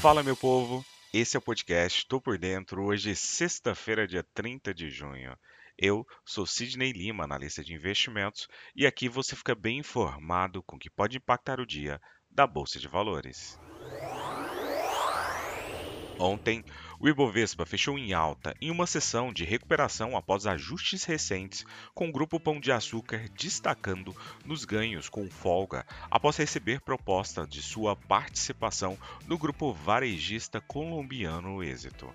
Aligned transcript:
Fala, 0.00 0.22
meu 0.22 0.34
povo! 0.34 0.82
Esse 1.12 1.36
é 1.36 1.38
o 1.38 1.42
podcast 1.42 2.06
Tô 2.06 2.18
Por 2.22 2.38
Dentro. 2.38 2.84
Hoje, 2.84 3.14
sexta-feira, 3.14 4.08
dia 4.08 4.24
30 4.32 4.72
de 4.72 4.88
junho. 4.88 5.36
Eu 5.76 6.06
sou 6.24 6.46
Sidney 6.46 6.90
Lima, 6.90 7.24
analista 7.24 7.62
de 7.62 7.74
investimentos, 7.74 8.48
e 8.74 8.86
aqui 8.86 9.10
você 9.10 9.36
fica 9.36 9.54
bem 9.54 9.80
informado 9.80 10.62
com 10.62 10.76
o 10.76 10.78
que 10.78 10.88
pode 10.88 11.18
impactar 11.18 11.60
o 11.60 11.66
dia 11.66 12.00
da 12.30 12.46
Bolsa 12.46 12.78
de 12.78 12.88
Valores. 12.88 13.60
Ontem, 16.18 16.64
o 17.00 17.08
Ibovespa 17.08 17.64
fechou 17.64 17.98
em 17.98 18.12
alta 18.12 18.54
em 18.60 18.70
uma 18.70 18.86
sessão 18.86 19.32
de 19.32 19.42
recuperação 19.42 20.14
após 20.14 20.46
ajustes 20.46 21.04
recentes, 21.04 21.64
com 21.94 22.10
o 22.10 22.12
grupo 22.12 22.38
Pão 22.38 22.60
de 22.60 22.70
Açúcar 22.70 23.26
destacando 23.34 24.14
nos 24.44 24.66
ganhos 24.66 25.08
com 25.08 25.28
folga 25.30 25.86
após 26.10 26.36
receber 26.36 26.82
proposta 26.82 27.46
de 27.46 27.62
sua 27.62 27.96
participação 27.96 28.98
no 29.26 29.38
grupo 29.38 29.72
varejista 29.72 30.60
colombiano 30.60 31.64
Êxito. 31.64 32.12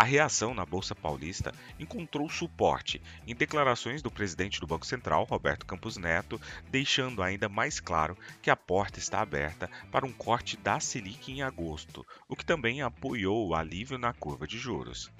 A 0.00 0.04
reação 0.04 0.54
na 0.54 0.64
Bolsa 0.64 0.94
Paulista 0.94 1.52
encontrou 1.76 2.30
suporte 2.30 3.02
em 3.26 3.34
declarações 3.34 4.00
do 4.00 4.12
presidente 4.12 4.60
do 4.60 4.66
Banco 4.66 4.86
Central, 4.86 5.24
Roberto 5.24 5.66
Campos 5.66 5.96
Neto, 5.96 6.40
deixando 6.70 7.20
ainda 7.20 7.48
mais 7.48 7.80
claro 7.80 8.16
que 8.40 8.48
a 8.48 8.54
porta 8.54 9.00
está 9.00 9.20
aberta 9.20 9.68
para 9.90 10.06
um 10.06 10.12
corte 10.12 10.56
da 10.56 10.78
Selic 10.78 11.32
em 11.32 11.42
agosto, 11.42 12.06
o 12.28 12.36
que 12.36 12.44
também 12.44 12.80
apoiou 12.80 13.48
o 13.48 13.56
alívio 13.56 13.98
na 13.98 14.12
curva 14.12 14.46
de 14.46 14.56
juros. 14.56 15.10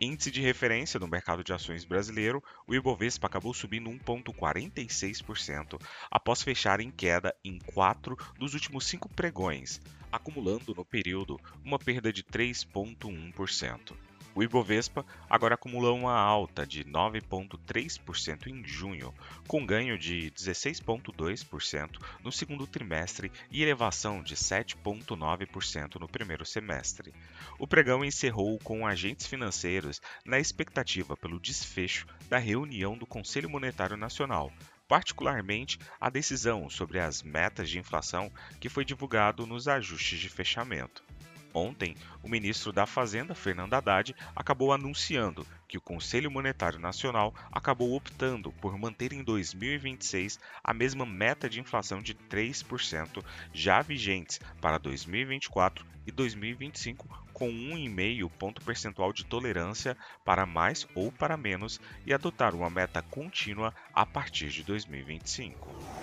Índice 0.00 0.30
de 0.30 0.40
referência 0.40 1.00
no 1.00 1.08
mercado 1.08 1.42
de 1.42 1.52
ações 1.52 1.84
brasileiro, 1.84 2.40
o 2.68 2.74
Ibovespa 2.74 3.26
acabou 3.26 3.52
subindo 3.52 3.90
1,46% 3.90 5.76
após 6.08 6.40
fechar 6.40 6.78
em 6.78 6.92
queda 6.92 7.34
em 7.44 7.58
quatro 7.58 8.16
dos 8.38 8.54
últimos 8.54 8.86
cinco 8.86 9.08
pregões, 9.08 9.80
acumulando 10.12 10.72
no 10.72 10.84
período 10.84 11.36
uma 11.64 11.80
perda 11.80 12.12
de 12.12 12.22
3,1%. 12.22 14.09
O 14.32 14.42
Ibovespa 14.44 15.04
agora 15.28 15.54
acumula 15.54 15.92
uma 15.92 16.16
alta 16.16 16.64
de 16.64 16.84
9,3% 16.84 18.46
em 18.46 18.64
junho, 18.64 19.12
com 19.48 19.66
ganho 19.66 19.98
de 19.98 20.30
16,2% 20.30 21.98
no 22.22 22.30
segundo 22.30 22.66
trimestre 22.66 23.32
e 23.50 23.60
elevação 23.62 24.22
de 24.22 24.36
7,9% 24.36 25.96
no 25.96 26.08
primeiro 26.08 26.46
semestre. 26.46 27.12
O 27.58 27.66
pregão 27.66 28.04
encerrou 28.04 28.58
com 28.60 28.86
agentes 28.86 29.26
financeiros 29.26 30.00
na 30.24 30.38
expectativa 30.38 31.16
pelo 31.16 31.40
desfecho 31.40 32.06
da 32.28 32.38
reunião 32.38 32.96
do 32.96 33.06
Conselho 33.06 33.50
Monetário 33.50 33.96
Nacional, 33.96 34.52
particularmente 34.86 35.78
a 36.00 36.08
decisão 36.08 36.70
sobre 36.70 37.00
as 37.00 37.22
metas 37.22 37.68
de 37.68 37.78
inflação 37.78 38.30
que 38.60 38.68
foi 38.68 38.84
divulgado 38.84 39.44
nos 39.46 39.66
ajustes 39.66 40.20
de 40.20 40.28
fechamento. 40.28 41.09
Ontem, 41.52 41.96
o 42.22 42.28
ministro 42.28 42.72
da 42.72 42.86
Fazenda, 42.86 43.34
Fernando 43.34 43.74
Haddad, 43.74 44.14
acabou 44.36 44.72
anunciando 44.72 45.46
que 45.66 45.76
o 45.76 45.80
Conselho 45.80 46.30
Monetário 46.30 46.78
Nacional 46.78 47.34
acabou 47.50 47.94
optando 47.94 48.52
por 48.52 48.78
manter 48.78 49.12
em 49.12 49.24
2026 49.24 50.38
a 50.62 50.72
mesma 50.72 51.04
meta 51.04 51.48
de 51.48 51.60
inflação 51.60 52.00
de 52.00 52.14
3% 52.14 53.24
já 53.52 53.82
vigentes 53.82 54.38
para 54.60 54.78
2024 54.78 55.84
e 56.06 56.12
2025, 56.12 57.08
com 57.32 57.48
1,5 57.48 58.30
ponto 58.38 58.62
percentual 58.62 59.12
de 59.12 59.24
tolerância 59.24 59.96
para 60.24 60.46
mais 60.46 60.86
ou 60.94 61.10
para 61.10 61.36
menos 61.36 61.80
e 62.06 62.14
adotar 62.14 62.54
uma 62.54 62.70
meta 62.70 63.02
contínua 63.02 63.74
a 63.92 64.06
partir 64.06 64.50
de 64.50 64.62
2025. 64.62 65.99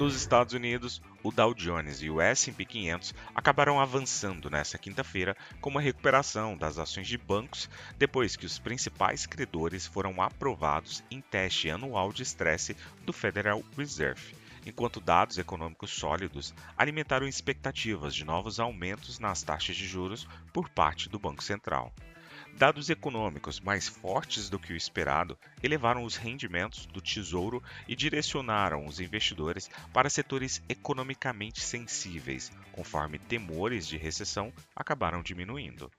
Nos 0.00 0.16
Estados 0.16 0.54
Unidos, 0.54 1.02
o 1.22 1.30
Dow 1.30 1.52
Jones 1.52 2.00
e 2.00 2.08
o 2.08 2.22
S&P 2.22 2.64
500 2.64 3.14
acabaram 3.34 3.78
avançando 3.78 4.48
nesta 4.48 4.78
quinta-feira 4.78 5.36
com 5.60 5.68
uma 5.68 5.82
recuperação 5.82 6.56
das 6.56 6.78
ações 6.78 7.06
de 7.06 7.18
bancos 7.18 7.68
depois 7.98 8.34
que 8.34 8.46
os 8.46 8.58
principais 8.58 9.26
credores 9.26 9.86
foram 9.86 10.22
aprovados 10.22 11.04
em 11.10 11.20
teste 11.20 11.68
anual 11.68 12.14
de 12.14 12.22
estresse 12.22 12.74
do 13.04 13.12
Federal 13.12 13.62
Reserve, 13.76 14.34
enquanto 14.64 15.02
dados 15.02 15.36
econômicos 15.36 15.90
sólidos 15.90 16.54
alimentaram 16.78 17.28
expectativas 17.28 18.14
de 18.14 18.24
novos 18.24 18.58
aumentos 18.58 19.18
nas 19.18 19.42
taxas 19.42 19.76
de 19.76 19.86
juros 19.86 20.26
por 20.50 20.70
parte 20.70 21.10
do 21.10 21.18
Banco 21.18 21.44
Central. 21.44 21.92
Dados 22.58 22.90
econômicos 22.90 23.60
mais 23.60 23.88
fortes 23.88 24.50
do 24.50 24.58
que 24.58 24.72
o 24.72 24.76
esperado 24.76 25.38
elevaram 25.62 26.04
os 26.04 26.16
rendimentos 26.16 26.86
do 26.86 27.00
Tesouro 27.00 27.62
e 27.88 27.96
direcionaram 27.96 28.86
os 28.86 29.00
investidores 29.00 29.70
para 29.92 30.10
setores 30.10 30.62
economicamente 30.68 31.60
sensíveis, 31.60 32.50
conforme 32.72 33.18
temores 33.18 33.86
de 33.86 33.96
recessão 33.96 34.52
acabaram 34.76 35.22
diminuindo 35.22 35.90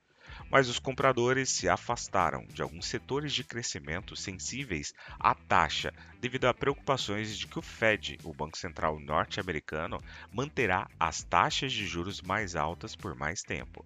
mas 0.50 0.68
os 0.68 0.78
compradores 0.78 1.50
se 1.50 1.68
afastaram 1.68 2.46
de 2.46 2.62
alguns 2.62 2.86
setores 2.86 3.32
de 3.32 3.44
crescimento 3.44 4.14
sensíveis 4.14 4.92
à 5.18 5.34
taxa 5.34 5.92
devido 6.20 6.44
a 6.44 6.54
preocupações 6.54 7.36
de 7.36 7.48
que 7.48 7.58
o 7.58 7.62
Fed, 7.62 8.18
o 8.22 8.32
Banco 8.32 8.56
Central 8.56 9.00
norte-americano, 9.00 9.98
manterá 10.32 10.88
as 10.98 11.24
taxas 11.24 11.72
de 11.72 11.86
juros 11.86 12.20
mais 12.20 12.54
altas 12.54 12.94
por 12.94 13.16
mais 13.16 13.42
tempo. 13.42 13.84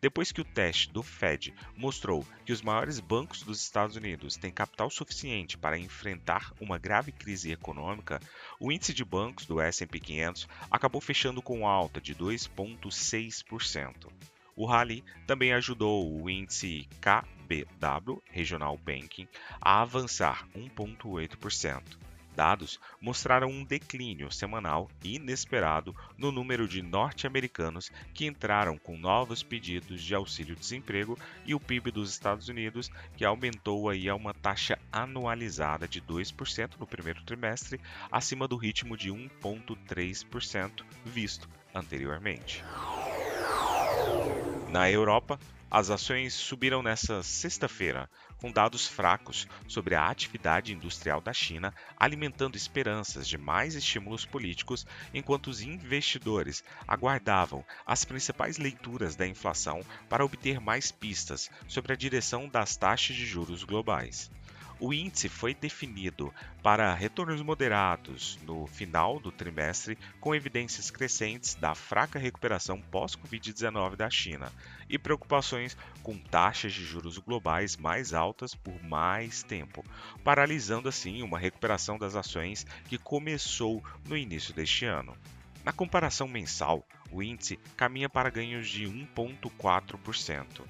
Depois 0.00 0.32
que 0.32 0.40
o 0.40 0.44
teste 0.44 0.90
do 0.90 1.02
Fed 1.02 1.54
mostrou 1.76 2.26
que 2.44 2.52
os 2.52 2.62
maiores 2.62 3.00
bancos 3.00 3.42
dos 3.42 3.60
Estados 3.60 3.96
Unidos 3.96 4.36
têm 4.36 4.50
capital 4.50 4.88
suficiente 4.88 5.58
para 5.58 5.78
enfrentar 5.78 6.52
uma 6.60 6.78
grave 6.78 7.12
crise 7.12 7.52
econômica, 7.52 8.20
o 8.60 8.72
índice 8.72 8.94
de 8.94 9.04
bancos 9.04 9.46
do 9.46 9.60
S&P 9.60 10.00
500 10.00 10.48
acabou 10.70 11.00
fechando 11.00 11.42
com 11.42 11.66
alta 11.66 12.00
de 12.00 12.14
2,6%. 12.14 14.33
O 14.56 14.66
rally 14.66 15.02
também 15.26 15.52
ajudou 15.52 16.22
o 16.22 16.30
índice 16.30 16.88
KBW 17.00 18.22
Regional 18.30 18.76
Banking 18.76 19.28
a 19.60 19.82
avançar 19.82 20.46
1,8%. 20.54 21.82
Dados 22.34 22.80
mostraram 23.00 23.48
um 23.48 23.64
declínio 23.64 24.30
semanal 24.30 24.90
inesperado 25.04 25.94
no 26.18 26.32
número 26.32 26.66
de 26.66 26.82
norte-americanos 26.82 27.92
que 28.12 28.26
entraram 28.26 28.76
com 28.76 28.96
novos 28.96 29.42
pedidos 29.42 30.02
de 30.02 30.14
auxílio-desemprego 30.14 31.16
e 31.46 31.54
o 31.54 31.60
PIB 31.60 31.92
dos 31.92 32.10
Estados 32.10 32.48
Unidos, 32.48 32.90
que 33.16 33.24
aumentou 33.24 33.88
aí 33.88 34.08
a 34.08 34.16
uma 34.16 34.34
taxa 34.34 34.78
anualizada 34.90 35.86
de 35.86 36.00
2% 36.02 36.72
no 36.78 36.86
primeiro 36.86 37.22
trimestre, 37.22 37.80
acima 38.10 38.48
do 38.48 38.56
ritmo 38.56 38.96
de 38.96 39.10
1,3% 39.10 40.84
visto 41.04 41.48
anteriormente. 41.72 42.64
Na 44.74 44.90
Europa, 44.90 45.38
as 45.70 45.88
ações 45.88 46.34
subiram 46.34 46.82
nesta 46.82 47.22
sexta-feira, 47.22 48.10
com 48.38 48.50
dados 48.50 48.88
fracos 48.88 49.46
sobre 49.68 49.94
a 49.94 50.08
atividade 50.08 50.72
industrial 50.72 51.20
da 51.20 51.32
China, 51.32 51.72
alimentando 51.96 52.56
esperanças 52.56 53.28
de 53.28 53.38
mais 53.38 53.76
estímulos 53.76 54.26
políticos, 54.26 54.84
enquanto 55.14 55.46
os 55.46 55.62
investidores 55.62 56.64
aguardavam 56.88 57.64
as 57.86 58.04
principais 58.04 58.58
leituras 58.58 59.14
da 59.14 59.28
inflação 59.28 59.80
para 60.08 60.24
obter 60.24 60.60
mais 60.60 60.90
pistas 60.90 61.48
sobre 61.68 61.92
a 61.92 61.96
direção 61.96 62.48
das 62.48 62.76
taxas 62.76 63.14
de 63.14 63.24
juros 63.24 63.62
globais. 63.62 64.28
O 64.86 64.92
índice 64.92 65.30
foi 65.30 65.54
definido 65.54 66.30
para 66.62 66.92
retornos 66.92 67.40
moderados 67.40 68.38
no 68.42 68.66
final 68.66 69.18
do 69.18 69.32
trimestre, 69.32 69.96
com 70.20 70.34
evidências 70.34 70.90
crescentes 70.90 71.54
da 71.54 71.74
fraca 71.74 72.18
recuperação 72.18 72.82
pós-Covid-19 72.92 73.96
da 73.96 74.10
China 74.10 74.52
e 74.86 74.98
preocupações 74.98 75.74
com 76.02 76.18
taxas 76.18 76.74
de 76.74 76.84
juros 76.84 77.16
globais 77.16 77.78
mais 77.78 78.12
altas 78.12 78.54
por 78.54 78.78
mais 78.84 79.42
tempo, 79.42 79.82
paralisando 80.22 80.86
assim 80.86 81.22
uma 81.22 81.38
recuperação 81.38 81.96
das 81.96 82.14
ações 82.14 82.66
que 82.86 82.98
começou 82.98 83.82
no 84.06 84.14
início 84.14 84.52
deste 84.52 84.84
ano. 84.84 85.16
Na 85.64 85.72
comparação 85.72 86.28
mensal, 86.28 86.86
o 87.10 87.22
índice 87.22 87.58
caminha 87.74 88.10
para 88.10 88.28
ganhos 88.28 88.68
de 88.68 88.84
1,4%. 88.84 90.60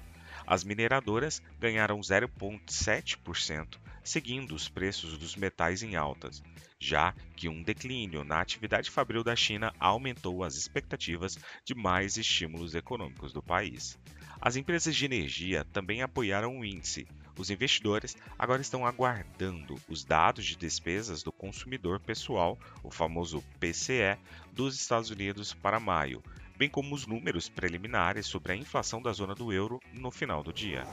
As 0.47 0.63
mineradoras 0.63 1.41
ganharam 1.59 1.99
0,7%, 1.99 3.77
seguindo 4.05 4.53
os 4.53 4.69
preços 4.69 5.17
dos 5.17 5.35
metais 5.35 5.81
em 5.81 5.95
altas, 5.95 6.43
já 6.79 7.13
que 7.35 7.49
um 7.49 7.63
declínio 7.63 8.23
na 8.23 8.39
atividade 8.39 8.91
fabril 8.91 9.23
da 9.23 9.35
China 9.35 9.73
aumentou 9.79 10.43
as 10.43 10.55
expectativas 10.55 11.37
de 11.65 11.73
mais 11.73 12.15
estímulos 12.15 12.75
econômicos 12.75 13.33
do 13.33 13.41
país. 13.41 13.97
As 14.39 14.55
empresas 14.55 14.95
de 14.95 15.05
energia 15.05 15.65
também 15.73 16.03
apoiaram 16.03 16.59
o 16.59 16.63
índice. 16.63 17.07
Os 17.35 17.49
investidores 17.49 18.15
agora 18.37 18.61
estão 18.61 18.85
aguardando 18.85 19.75
os 19.89 20.03
dados 20.03 20.45
de 20.45 20.55
despesas 20.55 21.23
do 21.23 21.31
consumidor 21.31 21.99
pessoal, 21.99 22.59
o 22.83 22.91
famoso 22.91 23.43
PCE, 23.59 24.17
dos 24.53 24.75
Estados 24.79 25.09
Unidos 25.09 25.53
para 25.53 25.79
maio, 25.79 26.23
bem 26.55 26.69
como 26.69 26.93
os 26.93 27.07
números 27.07 27.49
preliminares 27.49 28.27
sobre 28.27 28.53
a 28.53 28.55
inflação 28.55 29.01
da 29.01 29.11
zona 29.11 29.33
do 29.33 29.51
euro 29.51 29.81
no 29.93 30.11
final 30.11 30.43
do 30.43 30.53
dia. 30.53 30.85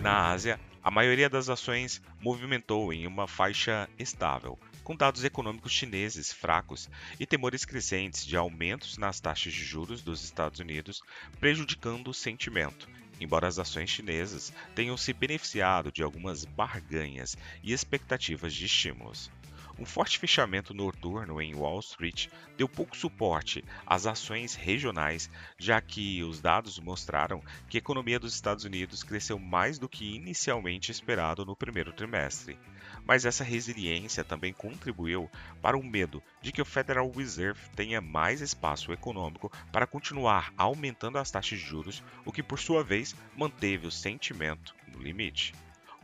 Na 0.00 0.30
Ásia, 0.30 0.58
a 0.82 0.90
maioria 0.90 1.30
das 1.30 1.48
ações 1.48 2.02
movimentou 2.20 2.92
em 2.92 3.06
uma 3.06 3.28
faixa 3.28 3.88
estável, 3.98 4.58
com 4.82 4.96
dados 4.96 5.22
econômicos 5.22 5.70
chineses 5.70 6.32
fracos 6.32 6.90
e 7.20 7.24
temores 7.24 7.64
crescentes 7.64 8.26
de 8.26 8.36
aumentos 8.36 8.98
nas 8.98 9.20
taxas 9.20 9.52
de 9.52 9.64
juros 9.64 10.02
dos 10.02 10.24
Estados 10.24 10.58
Unidos, 10.58 11.00
prejudicando 11.38 12.08
o 12.08 12.14
sentimento. 12.14 12.88
Embora 13.20 13.46
as 13.46 13.60
ações 13.60 13.90
chinesas 13.90 14.52
tenham 14.74 14.96
se 14.96 15.12
beneficiado 15.12 15.92
de 15.92 16.02
algumas 16.02 16.44
barganhas 16.44 17.36
e 17.62 17.72
expectativas 17.72 18.52
de 18.52 18.66
estímulos. 18.66 19.30
Um 19.78 19.86
forte 19.86 20.18
fechamento 20.18 20.74
noturno 20.74 21.40
em 21.40 21.54
Wall 21.54 21.80
Street 21.80 22.28
deu 22.58 22.68
pouco 22.68 22.96
suporte 22.96 23.64
às 23.86 24.06
ações 24.06 24.54
regionais, 24.54 25.30
já 25.58 25.80
que 25.80 26.22
os 26.22 26.40
dados 26.40 26.78
mostraram 26.78 27.42
que 27.68 27.78
a 27.78 27.80
economia 27.80 28.20
dos 28.20 28.34
Estados 28.34 28.64
Unidos 28.64 29.02
cresceu 29.02 29.38
mais 29.38 29.78
do 29.78 29.88
que 29.88 30.14
inicialmente 30.14 30.92
esperado 30.92 31.44
no 31.44 31.56
primeiro 31.56 31.92
trimestre. 31.92 32.58
Mas 33.04 33.24
essa 33.24 33.42
resiliência 33.42 34.22
também 34.22 34.52
contribuiu 34.52 35.30
para 35.60 35.76
o 35.76 35.82
medo 35.82 36.22
de 36.42 36.52
que 36.52 36.60
o 36.60 36.66
Federal 36.66 37.10
Reserve 37.10 37.60
tenha 37.74 38.00
mais 38.00 38.40
espaço 38.40 38.92
econômico 38.92 39.50
para 39.72 39.86
continuar 39.86 40.52
aumentando 40.56 41.18
as 41.18 41.30
taxas 41.30 41.58
de 41.58 41.64
juros, 41.64 42.02
o 42.24 42.32
que 42.32 42.42
por 42.42 42.58
sua 42.58 42.84
vez 42.84 43.16
manteve 43.36 43.86
o 43.86 43.90
sentimento 43.90 44.74
no 44.86 45.02
limite. 45.02 45.54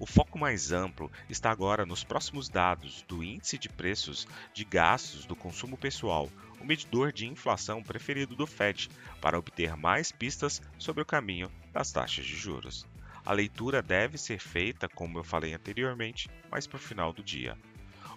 O 0.01 0.07
foco 0.07 0.39
mais 0.39 0.71
amplo 0.71 1.11
está 1.29 1.51
agora 1.51 1.85
nos 1.85 2.05
próximos 2.05 2.49
dados 2.49 3.05
do 3.09 3.25
Índice 3.25 3.59
de 3.59 3.69
Preços 3.69 4.29
de 4.55 4.65
Gastos 4.65 5.27
do 5.27 5.35
Consumo 5.35 5.77
Pessoal, 5.77 6.31
o 6.61 6.65
medidor 6.65 7.13
de 7.13 7.27
inflação 7.27 7.83
preferido 7.83 8.37
do 8.37 8.47
FED, 8.47 8.89
para 9.21 9.37
obter 9.37 9.77
mais 9.77 10.13
pistas 10.13 10.63
sobre 10.79 11.03
o 11.03 11.07
caminho 11.07 11.51
das 11.73 11.91
taxas 11.91 12.25
de 12.25 12.37
juros. 12.37 12.87
A 13.27 13.33
leitura 13.33 13.83
deve 13.83 14.17
ser 14.19 14.39
feita, 14.39 14.89
como 14.89 15.19
eu 15.19 15.25
falei 15.25 15.53
anteriormente, 15.53 16.31
mais 16.49 16.65
para 16.65 16.77
o 16.77 16.81
final 16.81 17.13
do 17.13 17.23
dia. 17.23 17.59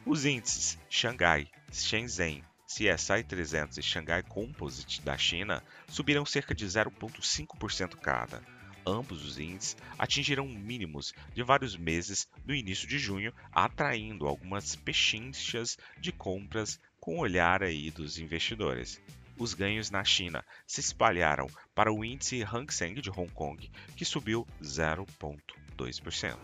Os 0.06 0.24
índices 0.24 0.78
Xangai, 0.88 1.48
Shenzhen, 1.72 2.44
CSI 2.68 3.24
300 3.28 3.80
e 3.80 3.82
Xangai 3.82 4.22
Composite 4.22 5.02
da 5.02 5.18
China 5.18 5.64
subiram 5.88 6.26
cerca 6.28 6.54
de 6.54 6.66
0,5% 6.66 7.96
cada 7.96 8.42
ambos 8.86 9.26
os 9.26 9.40
índices 9.40 9.78
atingiram 9.98 10.48
mínimos 10.48 11.14
de 11.34 11.44
vários 11.44 11.76
meses 11.76 12.28
no 12.46 12.54
início 12.54 12.88
de 12.88 12.98
junho, 12.98 13.34
atraindo 13.52 14.28
algumas 14.28 14.76
pechinchas 14.76 15.78
de 16.00 16.12
compras 16.12 16.80
com 17.00 17.18
o 17.18 17.22
olhar 17.22 17.64
aí 17.64 17.90
dos 17.92 18.18
investidores. 18.18 19.02
Os 19.38 19.54
ganhos 19.54 19.90
na 19.90 20.04
China 20.04 20.46
se 20.68 20.82
espalharam 20.82 21.48
para 21.74 21.92
o 21.92 22.06
índice 22.06 22.44
Hang 22.44 22.72
Seng 22.72 23.02
de 23.02 23.10
Hong 23.10 23.32
Kong, 23.32 23.72
que 23.96 24.06
subiu 24.06 24.46
0,2%. 24.62 26.38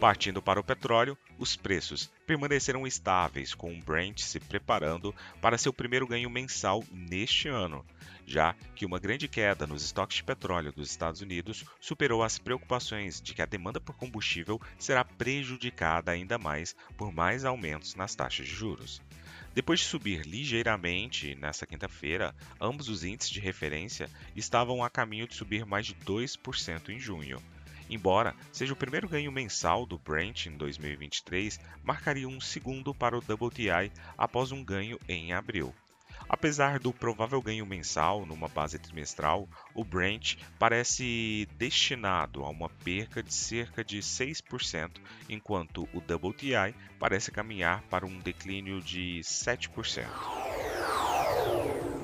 Partindo 0.00 0.42
para 0.42 0.60
o 0.60 0.64
petróleo, 0.64 1.16
os 1.38 1.56
preços 1.56 2.10
permaneceram 2.26 2.86
estáveis, 2.86 3.54
com 3.54 3.72
o 3.72 3.80
Brent 3.82 4.20
se 4.20 4.38
preparando 4.38 5.14
para 5.40 5.56
seu 5.56 5.72
primeiro 5.72 6.06
ganho 6.06 6.28
mensal 6.28 6.84
neste 6.90 7.48
ano, 7.48 7.84
já 8.26 8.54
que 8.74 8.84
uma 8.84 8.98
grande 8.98 9.28
queda 9.28 9.66
nos 9.66 9.82
estoques 9.82 10.18
de 10.18 10.24
petróleo 10.24 10.72
dos 10.72 10.90
Estados 10.90 11.20
Unidos 11.20 11.64
superou 11.80 12.22
as 12.22 12.38
preocupações 12.38 13.20
de 13.20 13.34
que 13.34 13.42
a 13.42 13.46
demanda 13.46 13.80
por 13.80 13.96
combustível 13.96 14.60
será 14.78 15.04
prejudicada 15.04 16.12
ainda 16.12 16.38
mais 16.38 16.74
por 16.98 17.12
mais 17.12 17.44
aumentos 17.44 17.94
nas 17.94 18.14
taxas 18.14 18.46
de 18.46 18.54
juros. 18.54 19.00
Depois 19.54 19.80
de 19.80 19.86
subir 19.86 20.26
ligeiramente 20.26 21.34
nesta 21.36 21.66
quinta-feira, 21.66 22.34
ambos 22.60 22.88
os 22.88 23.04
índices 23.04 23.30
de 23.30 23.40
referência 23.40 24.10
estavam 24.34 24.82
a 24.82 24.90
caminho 24.90 25.28
de 25.28 25.34
subir 25.34 25.64
mais 25.64 25.86
de 25.86 25.94
2% 25.94 26.88
em 26.88 26.98
junho. 26.98 27.40
Embora 27.88 28.34
seja 28.52 28.72
o 28.72 28.76
primeiro 28.76 29.08
ganho 29.08 29.30
mensal 29.30 29.84
do 29.84 29.98
Brent 29.98 30.46
em 30.46 30.56
2023, 30.56 31.60
marcaria 31.82 32.28
um 32.28 32.40
segundo 32.40 32.94
para 32.94 33.16
o 33.16 33.20
WTI 33.20 33.92
após 34.16 34.52
um 34.52 34.64
ganho 34.64 34.98
em 35.08 35.32
abril. 35.32 35.74
Apesar 36.28 36.78
do 36.78 36.92
provável 36.92 37.42
ganho 37.42 37.66
mensal 37.66 38.24
numa 38.24 38.48
base 38.48 38.78
trimestral, 38.78 39.48
o 39.74 39.84
Brent 39.84 40.36
parece 40.58 41.46
destinado 41.58 42.44
a 42.44 42.48
uma 42.48 42.68
perca 42.68 43.22
de 43.22 43.34
cerca 43.34 43.84
de 43.84 43.98
6%, 43.98 44.90
enquanto 45.28 45.88
o 45.92 45.98
WTI 45.98 46.74
parece 46.98 47.30
caminhar 47.30 47.82
para 47.90 48.06
um 48.06 48.18
declínio 48.20 48.80
de 48.80 49.20
7%. 49.22 50.53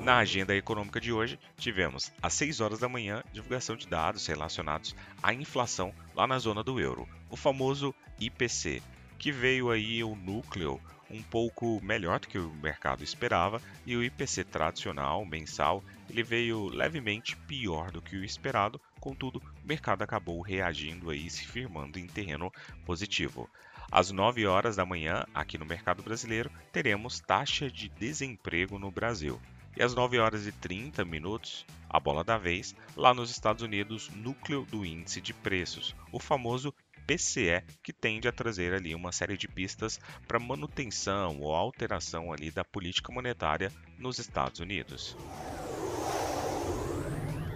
Na 0.03 0.17
agenda 0.17 0.55
econômica 0.55 0.99
de 0.99 1.13
hoje, 1.13 1.39
tivemos 1.57 2.11
às 2.23 2.33
6 2.33 2.59
horas 2.59 2.79
da 2.79 2.89
manhã 2.89 3.23
divulgação 3.31 3.75
de 3.75 3.87
dados 3.87 4.25
relacionados 4.25 4.95
à 5.21 5.31
inflação 5.31 5.93
lá 6.15 6.25
na 6.25 6.39
zona 6.39 6.63
do 6.63 6.79
euro, 6.79 7.07
o 7.29 7.37
famoso 7.37 7.93
IPC, 8.19 8.81
que 9.19 9.31
veio 9.31 9.69
aí 9.69 10.03
o 10.03 10.15
núcleo 10.15 10.81
um 11.07 11.21
pouco 11.21 11.79
melhor 11.83 12.19
do 12.19 12.27
que 12.27 12.39
o 12.39 12.51
mercado 12.55 13.03
esperava 13.03 13.61
e 13.85 13.95
o 13.95 14.03
IPC 14.03 14.43
tradicional 14.45 15.23
mensal 15.23 15.83
ele 16.09 16.23
veio 16.23 16.67
levemente 16.69 17.35
pior 17.35 17.91
do 17.91 18.01
que 18.01 18.15
o 18.15 18.23
esperado, 18.23 18.81
contudo 18.99 19.37
o 19.37 19.67
mercado 19.67 20.01
acabou 20.01 20.41
reagindo 20.41 21.11
aí 21.11 21.29
se 21.29 21.45
firmando 21.45 21.99
em 21.99 22.07
terreno 22.07 22.51
positivo. 22.87 23.47
Às 23.91 24.09
9 24.09 24.47
horas 24.47 24.77
da 24.77 24.85
manhã, 24.85 25.25
aqui 25.31 25.59
no 25.59 25.65
mercado 25.65 26.01
brasileiro, 26.01 26.49
teremos 26.71 27.19
taxa 27.19 27.69
de 27.69 27.87
desemprego 27.89 28.79
no 28.79 28.89
Brasil. 28.89 29.39
E 29.75 29.83
às 29.83 29.95
9 29.95 30.19
horas 30.19 30.45
e 30.45 30.51
30 30.51 31.03
minutos, 31.05 31.65
a 31.89 31.99
bola 31.99 32.23
da 32.23 32.37
vez, 32.37 32.75
lá 32.95 33.13
nos 33.13 33.31
Estados 33.31 33.63
Unidos, 33.63 34.09
núcleo 34.09 34.65
do 34.65 34.85
índice 34.85 35.21
de 35.21 35.33
preços, 35.33 35.95
o 36.11 36.19
famoso 36.19 36.73
PCE, 37.07 37.63
que 37.81 37.91
tende 37.91 38.27
a 38.27 38.31
trazer 38.31 38.73
ali 38.73 38.93
uma 38.93 39.11
série 39.11 39.35
de 39.35 39.47
pistas 39.47 39.99
para 40.27 40.39
manutenção 40.39 41.39
ou 41.39 41.53
alteração 41.53 42.31
ali 42.31 42.51
da 42.51 42.63
política 42.63 43.11
monetária 43.11 43.71
nos 43.97 44.19
Estados 44.19 44.59
Unidos. 44.59 45.17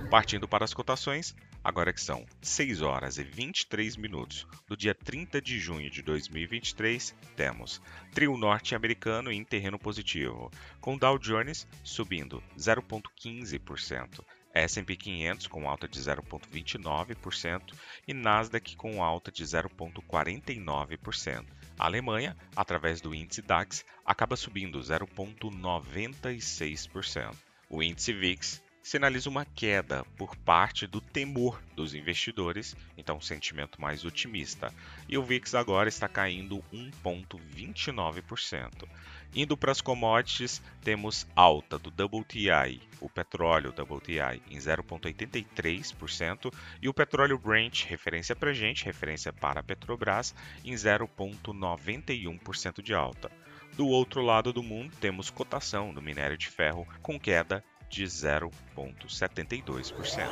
Partindo 0.09 0.47
para 0.47 0.65
as 0.65 0.73
cotações, 0.73 1.35
agora 1.65 1.91
que 1.91 1.99
são 1.99 2.25
6 2.43 2.83
horas 2.83 3.17
e 3.17 3.23
23 3.23 3.97
minutos 3.97 4.45
do 4.67 4.77
dia 4.77 4.93
30 4.93 5.41
de 5.41 5.59
junho 5.59 5.89
de 5.89 6.03
2023, 6.03 7.15
temos 7.35 7.81
trio 8.13 8.37
norte-americano 8.37 9.31
em 9.31 9.43
terreno 9.43 9.79
positivo, 9.79 10.51
com 10.79 10.95
Dow 10.95 11.17
Jones 11.17 11.67
subindo 11.83 12.43
0,15%, 12.55 14.23
S&P 14.53 14.95
500 14.95 15.47
com 15.47 15.67
alta 15.67 15.87
de 15.87 15.99
0,29% 15.99 17.73
e 18.07 18.13
Nasdaq 18.13 18.75
com 18.75 19.03
alta 19.03 19.31
de 19.31 19.43
0,49%. 19.43 21.47
A 21.79 21.85
Alemanha, 21.85 22.37
através 22.55 23.01
do 23.01 23.15
índice 23.15 23.41
DAX, 23.41 23.83
acaba 24.05 24.35
subindo 24.35 24.79
0,96%. 24.79 27.35
O 27.67 27.81
índice 27.81 28.13
VIX 28.13 28.63
sinaliza 28.85 29.29
uma 29.31 29.43
queda 29.43 30.05
por 30.15 30.35
parte 30.35 30.85
do 30.85 31.01
temor 31.01 31.59
dos 31.75 31.95
investidores, 31.95 32.77
então 32.95 33.17
um 33.17 33.21
sentimento 33.21 33.81
mais 33.81 34.05
otimista. 34.05 34.71
E 35.09 35.17
o 35.17 35.23
VIX 35.23 35.55
agora 35.55 35.89
está 35.89 36.07
caindo 36.07 36.63
1,29%. 36.71 38.87
Indo 39.33 39.57
para 39.57 39.71
as 39.71 39.81
commodities, 39.81 40.61
temos 40.83 41.25
alta 41.35 41.79
do 41.79 41.89
WTI, 41.89 42.79
o 43.01 43.09
petróleo 43.09 43.71
WTI, 43.71 44.39
em 44.51 44.59
0,83% 44.59 46.53
e 46.79 46.87
o 46.87 46.93
petróleo 46.93 47.39
Brent, 47.39 47.85
referência 47.85 48.35
para 48.35 48.53
gente, 48.53 48.85
referência 48.85 49.33
para 49.33 49.61
a 49.61 49.63
Petrobras, 49.63 50.35
em 50.63 50.75
0,91% 50.75 52.83
de 52.83 52.93
alta. 52.93 53.31
Do 53.75 53.87
outro 53.87 54.21
lado 54.21 54.53
do 54.53 54.61
mundo, 54.61 54.93
temos 55.01 55.31
cotação 55.31 55.91
do 55.91 56.03
minério 56.03 56.37
de 56.37 56.47
ferro 56.47 56.87
com 57.01 57.19
queda 57.19 57.63
de 57.89 58.05
0,72%. 58.05 60.27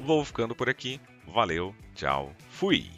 Vou 0.00 0.24
ficando 0.24 0.54
por 0.54 0.68
aqui. 0.68 1.00
Valeu, 1.26 1.74
tchau, 1.94 2.32
fui! 2.50 2.90